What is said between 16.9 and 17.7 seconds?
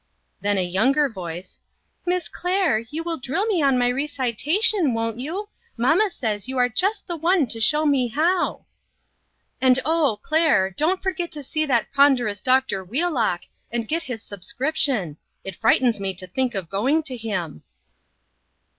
to him."